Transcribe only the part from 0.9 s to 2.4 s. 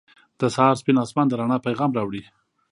آسمان د رڼا پیغام راوړي.